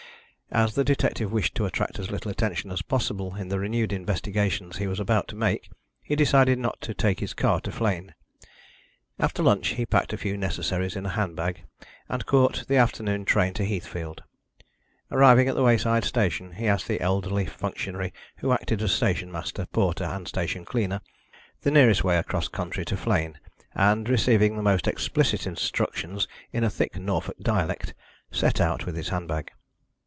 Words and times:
As 0.53 0.75
the 0.75 0.83
detective 0.83 1.31
wished 1.31 1.55
to 1.55 1.65
attract 1.65 1.97
as 1.97 2.11
little 2.11 2.29
attention 2.29 2.71
as 2.71 2.81
possible 2.81 3.35
in 3.35 3.47
the 3.47 3.57
renewed 3.57 3.93
investigations 3.93 4.75
he 4.75 4.85
was 4.85 4.99
about 4.99 5.29
to 5.29 5.37
make, 5.37 5.69
he 6.01 6.13
decided 6.13 6.59
not 6.59 6.81
to 6.81 6.93
take 6.93 7.21
his 7.21 7.33
car 7.33 7.61
to 7.61 7.71
Flegne. 7.71 8.11
After 9.17 9.41
lunch 9.41 9.69
he 9.69 9.85
packed 9.85 10.11
a 10.11 10.17
few 10.17 10.35
necessaries 10.35 10.97
in 10.97 11.05
a 11.05 11.09
handbag, 11.15 11.63
and 12.09 12.25
caught 12.25 12.65
the 12.67 12.75
afternoon 12.75 13.23
train 13.23 13.53
to 13.53 13.63
Heathfield. 13.63 14.23
Arriving 15.09 15.47
at 15.47 15.55
that 15.55 15.63
wayside 15.63 16.03
station, 16.03 16.51
he 16.51 16.67
asked 16.67 16.89
the 16.89 16.99
elderly 16.99 17.45
functionary 17.45 18.11
who 18.39 18.51
acted 18.51 18.81
as 18.81 18.91
station 18.91 19.31
master, 19.31 19.67
porter 19.67 20.03
and 20.03 20.27
station 20.27 20.65
cleaner 20.65 20.99
the 21.61 21.71
nearest 21.71 22.03
way 22.03 22.17
across 22.17 22.49
country 22.49 22.83
to 22.83 22.97
Flegne, 22.97 23.37
and, 23.73 24.09
receiving 24.09 24.57
the 24.57 24.61
most 24.63 24.85
explicit 24.85 25.47
instructions 25.47 26.27
in 26.51 26.65
a 26.65 26.69
thick 26.69 26.97
Norfolk 26.99 27.37
dialect, 27.41 27.93
set 28.33 28.59
out 28.59 28.85
with 28.85 28.97
his 28.97 29.07
handbag. 29.07 29.49